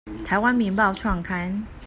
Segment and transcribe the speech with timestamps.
[0.25, 1.67] 臺灣民報創刊